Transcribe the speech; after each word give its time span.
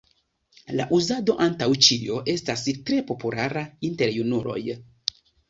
La 0.77 0.85
uzado 0.97 1.35
antaŭ 1.45 1.67
ĉio 1.87 2.17
estas 2.33 2.65
tre 2.89 2.99
populara 3.13 3.65
inter 3.91 4.17
junuloj. 4.19 4.59